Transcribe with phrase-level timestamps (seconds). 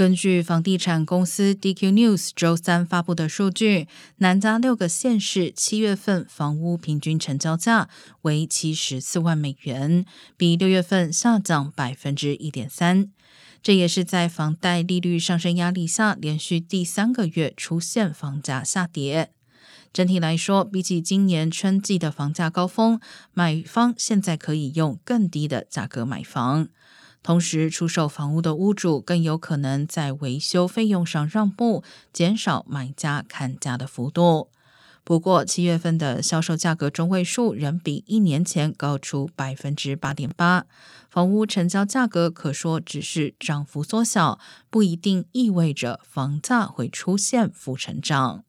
[0.00, 7.90] 根据房地产公司 DQ News 周三发布的数据，南加六个县市七月份房屋平均成交价
[8.22, 10.06] 为七十四万美元，
[10.38, 13.10] 比六月份下降百分之一点三。
[13.62, 19.32] 这也是在房贷利率上升压力下，连续第三个月出现房价下跌。
[19.92, 22.98] 整体来说，比起今年春季的房价高峰，
[23.34, 26.70] 买方现在可以用更低的价格买房。
[27.22, 34.48] 同时，出售房屋的屋主更有可能在维修费用上让步，减少买家砍价的幅度。
[35.04, 40.66] 不过，七月份的销售价格中位数仍比一年前高出百分之八点八，
[41.10, 48.44] 房屋成交价格可说只是涨幅缩小，不一定意味着房价会出现负成长。